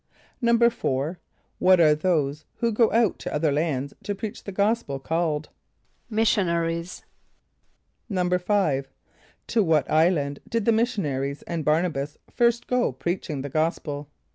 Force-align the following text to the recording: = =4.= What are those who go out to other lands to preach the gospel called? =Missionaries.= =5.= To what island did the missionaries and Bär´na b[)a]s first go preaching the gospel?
= 0.21 0.41
=4.= 0.41 1.17
What 1.59 1.79
are 1.79 1.93
those 1.93 2.45
who 2.55 2.71
go 2.71 2.91
out 2.91 3.19
to 3.19 3.31
other 3.31 3.51
lands 3.51 3.93
to 4.01 4.15
preach 4.15 4.43
the 4.43 4.51
gospel 4.51 4.97
called? 4.97 5.49
=Missionaries.= 6.09 7.05
=5.= 8.09 8.85
To 9.45 9.63
what 9.63 9.91
island 9.91 10.39
did 10.49 10.65
the 10.65 10.71
missionaries 10.71 11.43
and 11.43 11.63
Bär´na 11.63 11.93
b[)a]s 11.93 12.17
first 12.33 12.65
go 12.65 12.91
preaching 12.91 13.43
the 13.43 13.49
gospel? 13.49 14.09